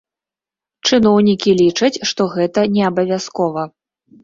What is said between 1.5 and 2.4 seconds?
лічаць, што